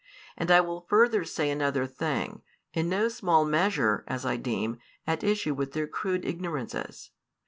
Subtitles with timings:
[0.35, 2.41] And I will further say another thing,
[2.73, 7.11] in no small measure (as I deem) at issue with their crude ignorances.